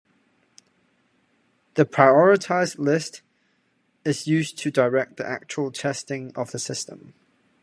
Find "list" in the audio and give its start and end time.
2.79-3.21